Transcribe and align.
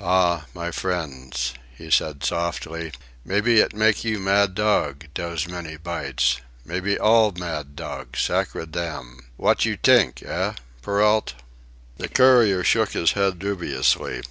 "Ah, 0.00 0.46
my 0.54 0.70
frien's," 0.70 1.52
he 1.76 1.90
said 1.90 2.24
softly, 2.24 2.92
"mebbe 3.26 3.48
it 3.60 3.74
mek 3.74 4.04
you 4.04 4.18
mad 4.18 4.54
dog, 4.54 5.04
dose 5.12 5.46
many 5.46 5.76
bites. 5.76 6.40
Mebbe 6.64 6.98
all 6.98 7.30
mad 7.32 7.76
dog, 7.76 8.16
sacredam! 8.16 9.26
Wot 9.36 9.66
you 9.66 9.76
t'ink, 9.76 10.22
eh, 10.22 10.54
Perrault?" 10.80 11.34
The 11.98 12.08
courier 12.08 12.64
shook 12.64 12.92
his 12.92 13.12
head 13.12 13.38
dubiously. 13.38 14.22